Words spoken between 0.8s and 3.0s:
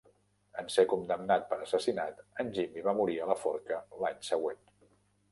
condemnat per assassinat, en Jimmy va